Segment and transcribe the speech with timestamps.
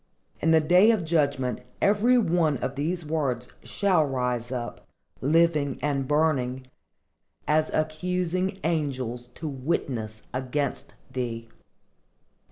[0.39, 4.87] In the day of judgment every one of these words shall rise up,
[5.21, 6.65] living and burning,
[7.47, 11.49] as accusing angels to witness against thee.